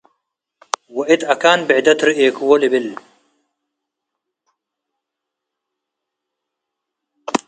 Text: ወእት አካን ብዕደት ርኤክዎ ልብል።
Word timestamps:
ወእት 0.95 1.21
አካን 1.33 1.59
ብዕደት 1.67 1.99
ርኤክዎ 2.07 2.49
ልብል። 2.61 2.87